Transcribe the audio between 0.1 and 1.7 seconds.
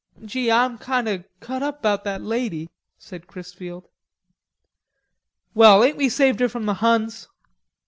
"Gee, Ah'm kind o' cut